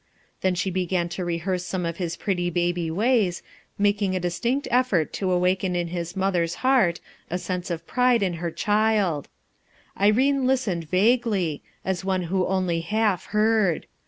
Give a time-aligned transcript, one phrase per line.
[0.41, 3.43] Then she began to rehearse some of his pretty baby ways,
[3.77, 8.33] making a distinct effort to awaken in his mother's heart a sense of pride in
[8.41, 9.29] her child,
[9.95, 13.85] Irene lis tened vaguely, as one who only half heard.